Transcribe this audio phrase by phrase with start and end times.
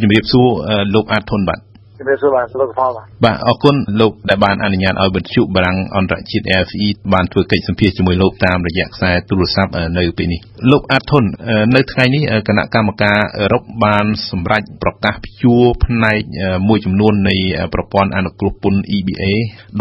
[0.00, 0.48] ជំរាបសួរ
[0.94, 1.58] លោកអាតធុនបាទ
[1.98, 10.40] ជំរាបសួរបាទលោកផលបាទបាទអរគុណលោកដែលបានអនុញ្ញាតឲ្យវិទ្យុបារាំងអន្តរជាតិ RFE បានធ្វើកិច្ចសម្ភាសជាមួយលោកតាមរយៈខ្សែទូរស័ព្ទនៅពេលនេះ
[10.70, 11.24] លោកអាត់ធុន
[11.76, 16.20] នៅថ្ងៃនេះគណៈកម្មការអឺរ៉ុបបានសម្រេចប្រកាសព្យួរផ្នែក
[16.68, 17.36] មួយចំនួននៃ
[17.74, 19.24] ប្រព័ន្ធអនុគ្រោះពន្ធ EBA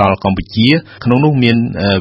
[0.01, 0.69] ដល់កម្ពុជា
[1.05, 1.57] ក្នុងនោះមាន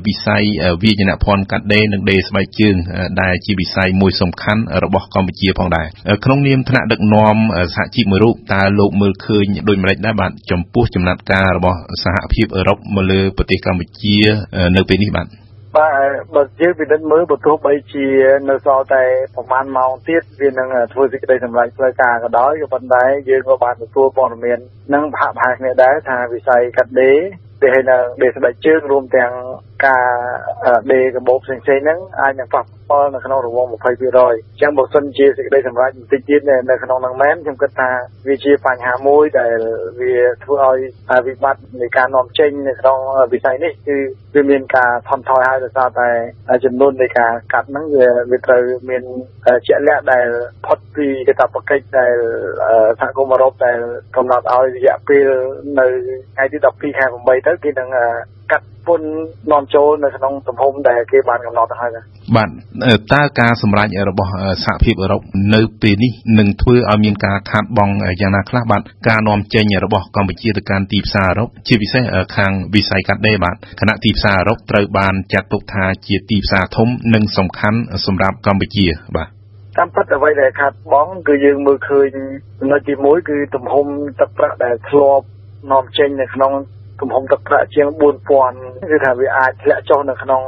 [0.06, 0.42] វិស័យ
[0.82, 2.74] វាយនភ័ណ្ឌកាត់ដេរនិងដេរស្បែកជើង
[3.22, 5.86] ដែលជាវិស័យមួយសំខាន់របស់កម្ពុជាផងដែរ
[6.24, 7.36] ក្នុងនាមថ្នាក់ដឹកនាំ
[7.74, 14.16] សហជីពមួយរូបតើលោកមើលឃើញដូចម្តេចដែរបាទចំពោះចំណាត់ការរបស់សហភាពអឺរ៉ុបមកលើប្រទេសកម្ពុជា
[14.76, 15.26] នៅពេលនេះបាទ
[15.76, 15.92] បាទ
[16.34, 18.06] បើយើងពិនិត្យមើលបើទោះបីជា
[18.50, 24.58] នៅសល់តែប្រហែលម៉ោងទៀតវានឹងធ្វើសេចក្តីសម្រេចផ្លូវការក៏ដោយក៏ប៉ុន្តែយើងក៏បានទទួលព័ត៌មាន
[24.94, 27.18] នឹងហាក់ប្រហែលគ្នាដែរថាវិស័យកាត់ដេរ
[27.64, 29.32] ដែលនៅដេរស្បែកជើងរួមទាំង
[29.84, 30.04] ការ
[30.90, 36.40] ដេរកាបូបផ្សេងៗហ្នឹងអាចនឹងប៉ះពាល់នៅក្នុងរង្វង់20%អញ្ចឹងបើសិនជាសេចក្តីសម្រេចបន្តិចទៀត
[36.70, 37.90] នៅក្នុងហ្នឹងមែនខ្ញុំគិតថា
[38.28, 39.54] វាជាបញ្ហាមួយដែល
[40.00, 40.78] វាធ្វើឲ្យ
[41.26, 42.98] វិបត្តិនៃការនាំចេញនៅក្នុង
[43.32, 43.96] វិស័យនេះគឺ
[44.34, 46.08] វាមានការថន់ថយហើយដោយសារតែ
[46.64, 49.02] ចំនួននៃការកាត់ហ្នឹងវាវាត្រូវមាន
[49.66, 50.26] ជាក់លាក់ដែល
[50.66, 52.14] ផុតពីកាតព្វកិច្ចដែល
[53.00, 53.78] សហគមន៍អឺរ៉ុបដែល
[54.16, 55.28] កំណត់ឲ្យរយៈពេល
[55.78, 55.86] នៅ
[56.34, 57.90] ថ្ងៃទី12ខែ8ទៅគេនឹង
[58.52, 59.08] កាត់ពន្ធ
[59.52, 61.90] នាំចូលនៅក្នុងទំហំដែលគេបានកំណត់ទៅហើយ
[62.36, 62.48] បាទ
[63.12, 64.30] តើការសម្រេចរបស់
[64.64, 65.20] សហភាពអឺរ៉ុប
[65.54, 72.02] នៅពេលនេះនឹងធ្វើឲ្យមានការខាតបង់យ៉ាងណាខ្លះបាទការនាំចេញរបស់កម្ពុជាទៅកាន់ទីផ្សារអឺរ៉ុបជាពិសេស
[72.36, 78.86] ខាងវិស័យកាត់ដេរបាទគណៈទីផ្សារអឺរ៉ុបត្រូវបានចាត់ទុកថាជាទីផ្សារធំនិងសំខាន់សម្រាប់កម្ពុជា
[79.16, 79.28] បាទ
[79.78, 82.08] តាមពិតអ្វីដែលខាត់បងគឺយើងមើលឃើញ
[82.58, 83.86] ចំណុចទី1គឺទំហំ
[84.20, 85.24] ទឹកប្រាក់ដែលធ្លាប់
[85.72, 86.52] នាំចេញនៅក្នុង
[87.00, 87.88] ទំហំទឹកប្រាក់ជាង
[88.40, 90.40] 4000គឺថាវាអាចធ្លាក់ចុះនៅក្នុង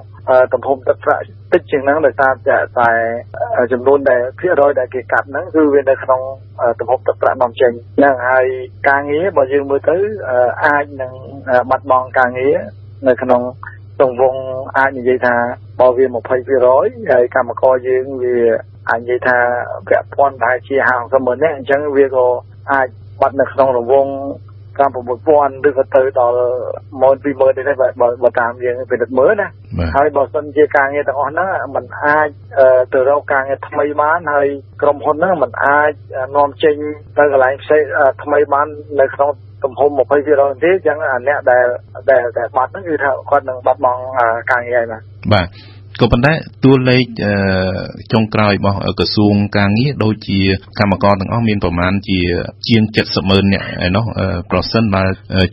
[0.52, 2.90] ទំហំទឹកប្រាក់តិចជាងហ្នឹងដោយសារតែតែ
[3.72, 6.20] ចំនួនដែលភាគរយដែលគេកាត់ហ្នឹងគឺវានៅក្នុង
[6.80, 8.46] ទំហំទឹកប្រាក់នាំចេញហ្នឹងហើយ
[8.88, 9.96] ការងារបើយើងមើលទៅ
[10.66, 11.12] អាចនឹង
[11.70, 12.56] បាត់បង់ការងារ
[13.08, 13.42] នៅក្នុង
[14.00, 14.40] ទង្វង់
[14.76, 15.34] អាចនិយាយថា
[15.80, 16.04] បើវា
[16.58, 18.36] 20%ហើយកម្មករយើងវា
[18.90, 19.36] អាចនិយាយថា
[19.88, 22.26] ពាក់ព័ន្ធតែជា50ម៉ឺននេះអញ្ចឹងវាក៏
[22.72, 22.88] អាច
[23.20, 24.12] បាត់នៅក្នុងរង្វង់
[24.79, 26.37] តាម6000ឬក៏ទៅដល់
[27.01, 27.91] 10000 20000នេះដែរ
[28.23, 29.47] បើតាមយើងពិនិត្យមើលណា
[29.95, 32.29] ហើយបើសិនជាការងារទាំងអស់ហ្នឹងมันអាច
[32.93, 34.47] ទៅរកការងារថ្មីបានហើយ
[34.81, 35.91] ក្រុមហ៊ុនហ្នឹងมันអាច
[36.35, 36.75] នាំចេញ
[37.17, 37.83] ទៅកន្លែងផ្សេង
[38.23, 38.67] ថ្មីបាន
[39.01, 39.29] នៅក្នុង
[39.63, 40.09] ទំហំ20%
[40.63, 41.65] ទេអញ្ចឹងអាអ្នកដែល
[42.09, 44.01] ដែលបាត់ហ្នឹងគឺថាគាត់នឹងបាត់បង់
[44.51, 45.47] ការងារហើយបាទបាទ
[46.00, 47.04] ក៏ប៉ុន្តែតួលេខ
[48.12, 50.40] ចុងក្រោយរបស់ក្រសួងការងារដូចជា
[50.80, 52.20] កម្មករទាំងអស់មានប្រមាណជា
[52.68, 54.04] ជាង70ម៉ឺននាក់ឯណោះ
[54.50, 55.02] ប្រសិនបើ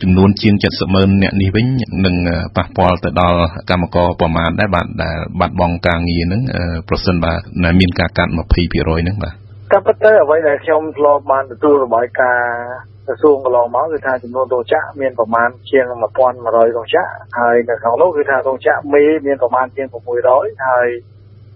[0.02, 1.66] ចំនួនជាង70ម៉ឺននាក់នេះវិញ
[2.06, 2.16] នឹង
[2.56, 3.38] ប៉ះពាល់ទៅដល់
[3.70, 6.42] កម្មករប្រមាណដែរបាទដែលបាត់បង់ការងារហ្នឹង
[6.88, 7.32] ប្រសិនបើ
[7.80, 9.34] មានការកាត់20%ហ្នឹងបាទ
[9.72, 17.08] តាមពិតទៅអ្វីដែលខ្ញុំធ្លាប់បានទទួលរបាយការណ៍ ក្រសួងកន្លងមកគឺថាចំនួនរោងចក្រមានប្រមាណជាង1100រោងចក្រ
[17.38, 19.86] ហើយនៅក្នុងនោះគឺថារោងចក្រមេមានប្រមាណជាង
[20.26, 20.88] 600ហើយ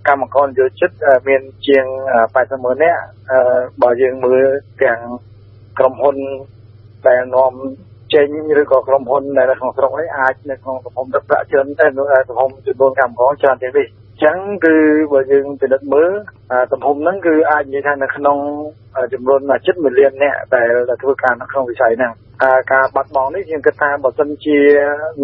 [0.08, 0.90] កម្មករនយោជិត
[1.28, 1.84] មានជាង
[2.24, 3.02] 80ម៉ឺននាក់
[3.82, 4.44] បើយើងមើល
[4.82, 5.00] ទាំង
[5.78, 6.16] ក្រុមហ៊ុន
[7.06, 7.52] ដែលនាំ
[8.14, 8.28] ចេញ
[8.60, 11.86] ឬក៏ក្រុមហ៊ុនដែលនៅក្នុងស្រុក ấy អាចនៅក្នុងទំហំទឹកប្រាក់ច្រើនតែ
[12.28, 13.86] ទំហំចំនួនកម្មករច្រើនជាងនេះ
[14.24, 14.76] ចឹងគឺ
[15.12, 16.12] បើយើងពិនិត្យមើល
[16.72, 18.38] ទំហំហ្នឹងគឺអាចនិយាយថានៅក្នុង
[19.12, 20.62] ចំនួនជិត1លានអ្នកដែ
[20.94, 22.12] លធ្វើការនៅក្នុងវិស័យហ្នឹង
[22.72, 24.58] ការបាត់បង់នេះខ្ញុំគិតថាបើសិនជា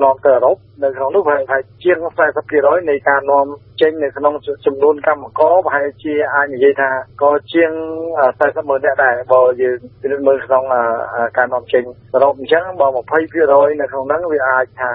[0.03, 1.99] នាំទៅអឺរ៉ុបនៅក្នុងនោះប្រហែលជាង
[2.45, 3.47] 40%នៃការនាំ
[3.81, 4.35] ចេញនៅក្នុង
[4.67, 6.91] ចំនួនកម្មករប្រហែលជាអាចនិយាយថា
[7.23, 7.71] ក៏ជាង
[8.25, 10.63] 40ម៉ឺនអ្នកដែរបើយើងពិនិត្យមើលក្នុង
[11.37, 11.83] ការនាំចេញ
[12.13, 12.87] អឺរ៉ុបអញ្ចឹងបើ
[13.35, 14.91] 20%នៅក្នុងហ្នឹងវាអាចថា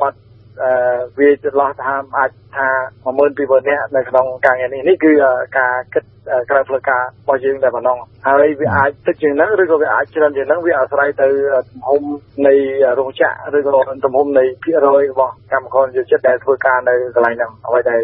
[0.00, 0.18] បាត់
[1.18, 2.68] វាចន្លោះថាអាចថា
[3.04, 5.12] 12000នាក់នៅក្នុងការងារនេះនេះគឺ
[5.58, 6.04] ការគិត
[6.50, 11.28] ក្រៅផ្លូវការរបស់យើងតែប៉ុណ្ណឹងហើយវាអាចតិចជាងហ្នឹងឬក៏វាអាចច្រើនជាងហ្នឹងវាអាស្រ័យទៅ
[11.70, 12.02] ទំហំ
[12.46, 12.54] នៃ
[12.98, 13.72] រោងចក្រឬក៏
[14.04, 18.00] ទំហំនៃភាគរយរបស់កម្មករយុចិត្តដែលធ្វើការនៅកន្លែងហ្នឹងអ្វីដែល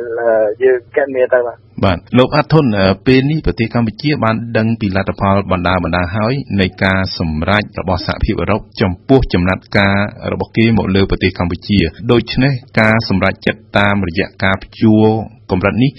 [0.62, 2.66] យើងកែមានទៅបាទបាទលោកអាត់ធុន
[3.06, 9.96] ពេលនេះប្រទេសកម្ពុជាបានដឹងពីលទ្ធផលបណ្ដាបណ្ដាហើយនៃការសម្រេចរបស់សហភាពអឺរ៉ុបចំពោះចំណាត់ការ
[10.32, 11.78] របស់គេមកលើប្រទេសកម្ពុជា
[12.12, 15.06] ដូច្នេះការសម្រេចចិត្តតាមរយៈការព្យួរ
[15.50, 15.91] កម្រិតនេះ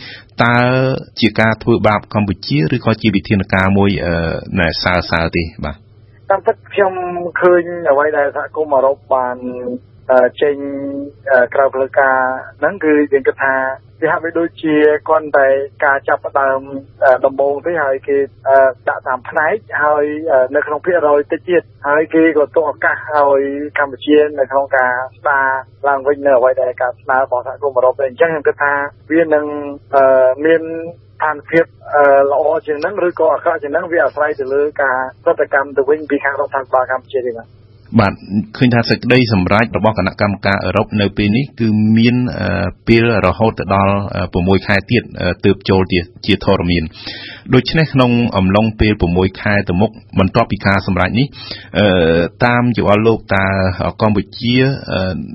[0.44, 0.58] តើ
[1.20, 3.90] ជាការធ្វើបាបកម្ពុជាឬក៏ជាវិធានការមួយ
[4.60, 5.76] ណែសើសើទេបាទ
[6.30, 6.94] តាមពិតខ្ញុំ
[7.42, 9.38] ឃើញអ្វីដែលសហគមន៍អឺរ៉ុបបាន
[10.42, 10.56] ចេញ
[11.54, 12.18] ក្រៅផ្លូវការ
[12.60, 13.56] ហ្នឹងគឺយើងគិតថា
[14.02, 14.76] វាហាក់បីដូចជា
[15.10, 15.48] គាត់តែ
[15.86, 16.60] ការចាប់ផ្ដើម
[17.26, 18.18] ដំបូងទេហើយគេ
[18.90, 20.04] ដាក់តាមផ្នែកហើយ
[20.56, 23.42] នៅក្នុងភាគរយតិចទៀតហើយគេក៏ទុកឱកាសឲ្យ
[23.78, 25.48] កម្ពុជានៅក្នុងការស្ដារ
[25.88, 28.74] ឡើងវិញនៅអ្វីដែលការស្នើរបស់សហគមន៍អឺរ៉ុបអញ្ចឹងខ្ញុំគិតថា
[29.12, 29.46] វានឹង
[30.46, 30.62] មាន
[31.22, 31.66] ស្ថានភាព
[32.32, 37.61] ល្អជាងហ្នឹងឬក៏អាក្រក់ជាងហ្នឹងវាអាស្រ័យទៅលើការប្រតិកម្មទៅវិញពីខាងរដ្ឋាភិបាលកម្ពុជាទេបាទ
[38.00, 38.14] បាទ
[38.58, 41.68] ឃើញថាសេចក្តីសម្រេចរបស់គណៈកម្មការអឺរ៉ុបនៅពេលនេះគឺ
[41.98, 42.16] មាន
[42.88, 43.94] ពេលរហូតដល់
[44.32, 45.04] 6ខែទៀត
[45.46, 45.82] ទើបចូល
[46.26, 46.84] ជាធរមាន
[47.54, 51.28] ដូច្នេះក្នុងអំឡុងពេល6ខែទៅមុខបន្ទាប់ពីការសម្រេចនេះ
[52.46, 53.46] តាមយោបល់លោកតើ
[54.02, 54.56] កម្ពុជា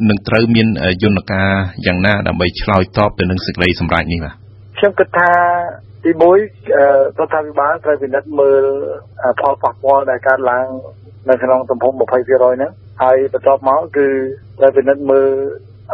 [0.09, 0.67] នឹងត្រូវមាន
[1.03, 1.51] យន្តការ
[1.87, 4.35] យ៉ាងណាដើម្បីឆ្លើយតបទៅនឹងសេចក្តីសម្រេចនេះបាទ
[4.79, 5.31] ខ្ញុំគិតថា
[6.05, 6.39] ទីមួយ
[7.19, 8.65] រដ្ឋាភិបាលត្រូវពិនិត្យមើល
[9.41, 10.67] ផលប៉ះពាល់ដែលកើតឡើង
[11.29, 14.07] នៅក្នុងទំហំ20%ហ្នឹងហើយបន្ទាប់មកគឺ
[14.59, 15.29] ត្រូវពិនិត្យមើល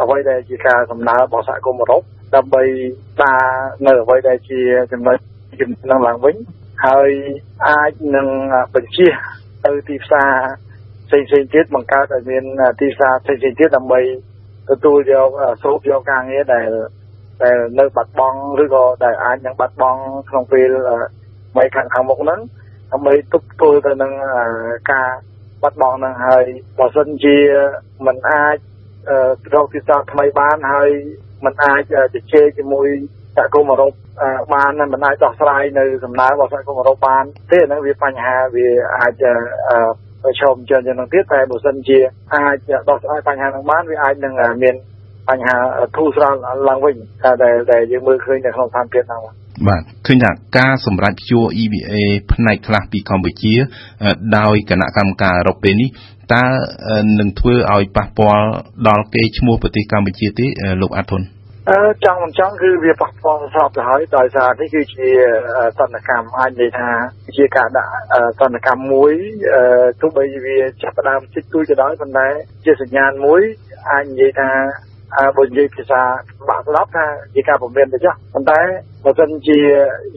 [0.01, 2.01] អ្វីដែលជាការសំណើរបស់សហគមន៍អឺរ៉ុប
[2.35, 2.63] ដើម្បី
[3.21, 3.33] តា
[3.85, 5.17] នៅអ្វីដែលជាចំណុច
[5.61, 6.35] ចំណងឡើងវិញ
[6.87, 7.09] ហើយ
[7.67, 8.27] អាចនឹង
[8.75, 9.07] បញ្ជា
[9.65, 10.31] ទៅទីផ្សារ
[11.07, 12.43] ផ្សេងផ្សេងទៀតបង្កើតឲ្យមាន
[12.79, 14.01] ទីផ្សារផ្សេងផ្សេងទៀតដើម្បី
[14.69, 15.29] ទទួលយក
[15.61, 16.69] ស្រូបយកការងារដែល
[17.43, 20.69] ដែលនៅបាត់បង់ឬក៏ដែលអាចនឹងបាត់បង់ក្នុងពេល
[21.55, 22.39] មួយខាងខាងមុខហ្នឹង
[22.92, 24.12] ដើម្បីទប់ទល់ទៅនឹង
[24.92, 25.08] ការ
[25.62, 26.44] បាត់បង់ហ្នឹងហើយ
[26.78, 27.36] បើសិនជា
[28.06, 28.56] มันអាច
[29.54, 30.90] រកទីផ្សារថ្មីបានហើយ
[31.44, 31.82] มันអាច
[32.14, 32.88] ជជែកជាមួយ
[33.36, 33.92] សហគមន៍អឺរ៉ុប
[34.54, 38.68] បានមិនអាចដោះស្រាយនៅសំណើរបស់សហគមន៍អឺរ៉ុបបានទេហ្នឹងវាបញ្ហាវា
[38.98, 39.24] អាច
[40.22, 41.98] ប្រឈមជាយ៉ាងនឹងទៀតតែបើសិនជា
[42.34, 42.56] អាច
[42.88, 44.76] ដោះស្រាយបញ្ហាហ្នឹងបានវាអាចនឹងមាន
[45.28, 45.56] បញ្ហា
[45.96, 46.34] ធូរស្រាល
[46.68, 46.96] ឡើងវិញ
[47.42, 49.22] ដែលដែលយើងមើលឃើញនៅក្នុងស្ថានភាពហ្នឹង
[49.67, 51.93] បាទឃើញថាការសម្រេចជួ EBA
[52.31, 53.53] ផ្នែកខ្លះពីកម្ពុជា
[54.37, 55.89] ដោយគណៈកម្មការអឺរ៉ុបពេលនេះ
[56.33, 56.45] តើ
[57.19, 58.47] នឹងធ្វើឲ្យប៉ះពាល់
[58.87, 60.45] ដល់កេរ្តិ៍ឈ្មោះប្រទេសកម្ពុជាទេ
[60.81, 61.23] លោកអាតុន
[61.69, 65.09] អឺចង់មិនចង់គឺវាប៉ះពាល់ស្របទៅហើយដោយសារនេះគឺជា
[65.77, 66.89] សន្នកម្មអាចនិយាយថា
[67.37, 67.91] ជាការដាក់
[68.39, 69.13] សន្នកម្មមួយ
[70.01, 72.27] ទោះបីវាចាប់ផ្ដើមជិតទួយក៏ដោយប៉ុន្តែ
[72.65, 73.41] ជាសញ្ញាណមួយ
[73.91, 74.49] អាចនិយាយថា
[75.37, 76.01] បើនិយាយភាសា
[76.49, 77.05] បាក់ស្ដាប់ថា
[77.35, 78.59] ជាការពំរាមទៅចុះប៉ុន្តែ
[79.03, 79.59] បើសិនជា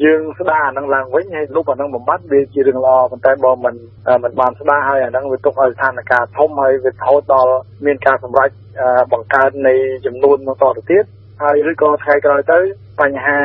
[0.04, 3.75] យើងស្ដារអានឹងឡើងវិញហើយលុបអានឹងបំបត្តិវាជារឿងល្អប៉ុន្តែបើមិន
[4.25, 7.52] មិនបានស្ដារហើយអានឹងវាទុកឲ្យស្ថានភាពធំហើយវារហូតដល់
[7.87, 8.50] មានការសម្រេច
[9.12, 9.75] បង្កើននៃ
[10.06, 11.04] ចំនួនបន្តទៅទៀត
[11.42, 12.58] ហើយឬក៏ថ្ងៃក្រោយទៅ
[13.00, 13.40] បញ្ហា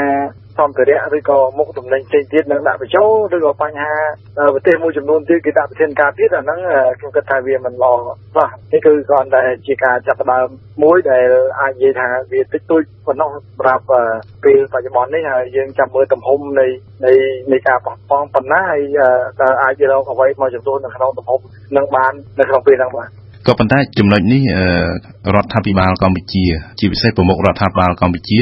[0.59, 3.93] សម្ភារៈឬក៏មុខទំនិញផ្សេងទៀតនឹងដាក់បញ្ចូលឬក៏បញ្ហា
[4.53, 6.59] ប្រទេសមួយចំនួនទៀតគេដាក់ប្រធានការទៀតអាហ្នឹង
[6.99, 7.93] ខ្ញុំគិតថាវាមិនល្អ
[8.37, 10.47] បាទនេះគឺគ្រាន់តែជាការចាប់ផ្ដើម
[10.83, 11.27] មួយដែល
[11.59, 13.83] អាចនិយាយថាវាតិចតួចប៉ុណ្ណោះសម្រាប់
[14.43, 16.67] ពេលបច្ចុប្បន្ននេះហើយយើងចាំមើលទំហំនៃ
[17.05, 17.13] នៃ
[17.51, 18.81] នៃការបោះបង់ប៉ុណ្ណាហើយ
[19.41, 21.39] តើអាចរកអ្វីមកចំនួននៅក្នុងទំហំ
[21.77, 23.09] នឹងបាននៅក្នុងពេលហ្នឹងបាទ
[23.47, 24.41] ក៏ប៉ុន្តែចំណុចនេះ
[25.35, 26.45] រដ្ឋាភិបាលកម្ពុជា
[26.79, 28.37] ជាពិសេសប្រមុខរដ្ឋាភិបាលកម្ពុជា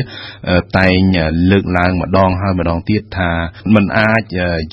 [0.78, 1.16] តែង
[1.52, 3.32] លើកឡើងម្ដងហើយម្ដងទៀតថា
[3.76, 4.22] มันអាច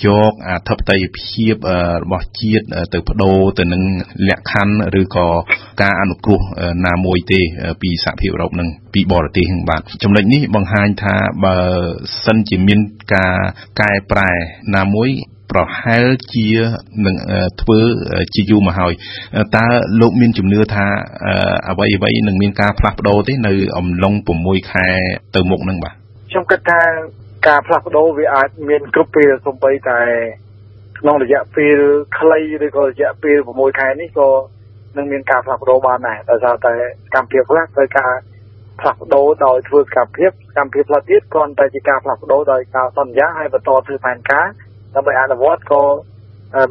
[0.06, 1.55] យកអធិបតេយ្យភាព
[2.02, 2.64] របស់ជាតិ
[2.94, 3.82] ទៅបដូរទៅនឹង
[4.28, 5.28] លក្ខខណ្ឌឬក៏
[5.82, 6.40] ការអនុគ្រោះ
[6.87, 7.40] ណាមួយទេ
[7.82, 11.14] ពីសហភាពអឺរ៉ុបនឹងពីបរទេសបាទចំណុចនេះបង្ហាញថា
[11.44, 11.56] បើ
[12.25, 12.81] សិនជាមាន
[13.14, 13.34] ការ
[13.81, 14.31] កែប្រែ
[14.76, 15.11] ណាមួយ
[15.50, 16.48] ប្រហែលជា
[17.06, 17.16] នឹង
[17.60, 17.78] ធ្វើ
[18.34, 18.93] ជាយូរមកហើយ
[19.56, 19.66] តើ
[20.00, 20.87] លោកមានជំនឿថា
[21.69, 24.14] អ្វីអ្វីនឹងមានការផ្លាស់ប្ដូរទេនៅអំឡុង
[24.44, 24.87] 6ខែ
[25.34, 25.94] ទៅមុខនឹងបាទ
[26.31, 26.81] ខ្ញុំគិតថា
[27.48, 30.00] ការផ្លាស់ប្ដូរវាអាចមានគ្រប់ពេលសូម្បីតែ
[30.98, 31.76] ក្នុងរយៈពេល
[32.19, 34.28] ខ្លីឬក៏រយៈពេល6ខែនេះក៏
[34.96, 36.72] នឹងមានការផ្លាស់ប្ដូរបានដែរដោយសារតែ
[37.14, 38.12] កម្មភាពខ្លះត្រូវការ
[38.81, 44.46] ផ្លាស់ប្ដូរដោយធ្វើកម្មភាពកម្មភាពខ្លះទៀតគ្រាន់តែជាការផ្លាស់ប្ដូរដោយការសន្យាហើយបន្តធ្វើផែនការ
[44.96, 45.82] ដើម្បីអនុវត្តក៏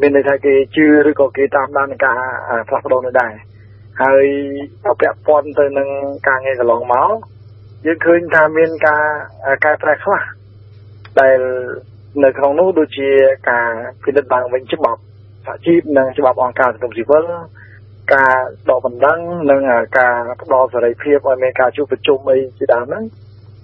[0.02, 2.20] មានន័យថាគេជឿឬក៏គេតាមដាននឹងការ
[2.68, 3.34] ផ្លាស់ប្ដូរនោះដែរ
[4.02, 4.26] ហើយ
[5.02, 5.90] ពាក់ព័ន្ធទៅនឹង
[6.28, 7.12] ការងារកន្លងមក
[7.86, 9.04] យើងឃើញថាមានការ
[9.66, 10.22] កែប្រែខ្លះ
[11.20, 11.40] ដែល
[12.24, 13.10] នៅក្នុងនោះដូចជា
[13.50, 13.70] ការ
[14.04, 15.02] ពិនិត្យឡើងវិញច្បាប់
[15.46, 17.24] សហជីពនិងច្បាប់អង្គការសង្គមស៊ីវិល
[18.14, 18.36] ការ
[18.70, 19.62] ដកបណ្ដឹងនិង
[20.00, 23.04] ការផ្ដល់សេរីភាពឲ្យមានការជួបប្រជុំអីជាដើមហ្នឹង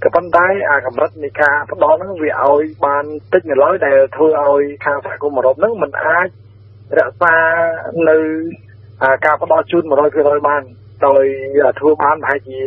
[0.03, 6.27] ក៏ប៉ុន្តែអាកម្រិតនៃការផ្ដល់ហ្នឹងវាឲ្យបានតិចនៅឡើយដែលធ្វើឲ្យខាងសហគមន៍អឺរ៉ុបហ្នឹងមិនអាច
[7.00, 7.36] រក្សា
[8.10, 8.17] នៅ
[9.25, 9.84] ការផ្ដល់ជូន
[10.15, 10.62] 100%បាន
[11.08, 11.24] ដោយ
[11.79, 12.60] ធ្វើបានប្រហែលជា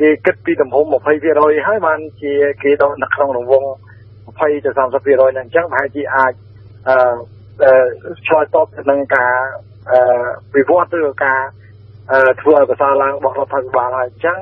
[0.00, 2.32] គេគិតពីទំហំ20%ហើយបានជា
[2.62, 3.68] គេដកនៅក្នុងរង្វង់
[4.12, 6.32] 20ទៅ30%ហ្នឹងអញ្ចឹងប្រហែលជាអាច
[6.88, 9.34] អឺឆ្លើយតបទៅនឹងការ
[9.90, 10.00] អឺ
[10.56, 11.40] វិវត្តឬការ
[12.40, 14.38] ធ្វើឲ្យប្រសើរឡើងរបស់រដ្ឋាភិបាលហើយអញ្ចឹង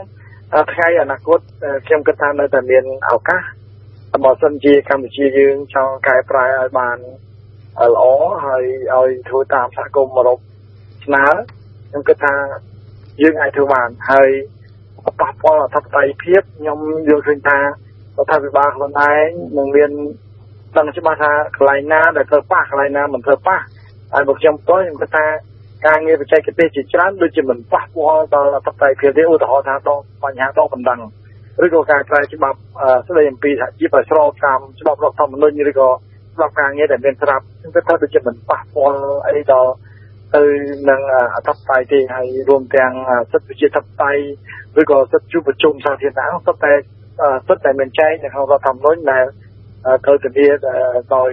[0.73, 1.41] ថ្ងៃអនាគត
[1.87, 3.43] ខ្ញុំគិតថានៅតែមានឱកាស
[4.25, 6.99] បើសិនជាកម្ពុជាយើងចង់កែប្រែឲ្យបាន
[7.95, 8.05] ល្អ
[8.47, 8.65] ហើយ
[8.95, 10.39] ឲ្យធ្វើតាមសហគមន៍អឺរ៉ុប
[11.05, 11.27] ស្នើ
[11.89, 12.35] ខ្ញុំគិតថា
[13.23, 14.29] យើងអាចធ្វើបានហើយ
[15.21, 16.79] ប៉ះពាល់អធិបតេយ្យភាពខ្ញុំ
[17.09, 17.65] យល់ឃើញថារ
[18.25, 19.29] ដ្ឋាភិបាលខ្លួនឯង
[19.59, 19.91] នឹងមាន
[20.77, 23.59] ដឹងច្បាស់ថាកន្លែងណាដែលត្រូវប៉ះកន្លែងណាមិនត្រូវប៉ះ
[24.13, 25.27] ហើយបើខ្ញុំផ្ទាល់ខ្ញុំគិតថា
[25.87, 31.01] ការងារបច្ចេកទេសជាច្រើនដូចជាមិនប៉ះពាល់ដល់អធិបតេយ្យភាពទេឧទាហរណ៍ថាដកបញ្ហាដកបណ្ដឹង
[31.65, 32.59] ឬក៏ការក្រៅច្បាប់
[33.09, 35.89] ស្តីអំពីសហជីពឲ្យស្របតាមច្បាប់រដ្ឋធម្មនុញ្ញឬក៏
[36.35, 39.73] ច្បាប់ការងារដែលមានស្រាប់ខ្ញុំគិតថាដូចជាមិនប៉ះពាល់អីដល់
[40.37, 40.43] ទៅ
[40.91, 41.01] នឹង
[41.35, 42.93] អធិបតេយ្យទេហើយរួមទាំង
[43.33, 44.23] សិទ្ធិវិជាធិបតេយ្យ
[44.81, 46.73] ឬក៏សិទ្ធិជួបប្រជុំសាធារណៈសុទ្ធតែ
[47.47, 49.25] សុទ្ធតែមានចែងនៅក្នុងរដ្ឋធម្មនុញ្ញដែល
[50.05, 50.47] ត្រូវធានា
[51.15, 51.31] ដោយ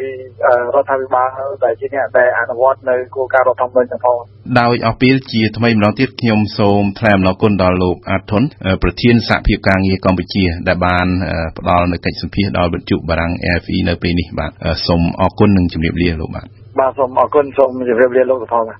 [0.75, 1.29] រដ្ឋាភិបាល
[1.63, 4.17] ដែលជាអ្នកដែលអនុវត្តនៅគោលការណ៍រដ្ឋធម្មនុញ្ញទាំងផង
[4.59, 8.43] ដោយអស់ពេលជាថ្មីម្ដងទៀតខ្ញុំសូមថ្លែងអំណរគុណដល់លោកអាតធុន
[8.83, 11.07] ប្រធានសហភាពការងារកម្ពុជា ដែលបាន
[11.57, 14.51] ផ្ដល់នូវកិច្ចសម្ភាសដល់វិទ្យុបារាំង AFE នៅពេលនេះបាទ
[14.87, 16.45] សូមអរគុណនិងជម្រាបលាលោកបាទ
[16.79, 18.77] បាទសូមអរគុណសូមជម្រាបលាលោកសុផលបាទ